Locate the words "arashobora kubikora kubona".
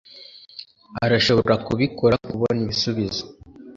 1.05-2.59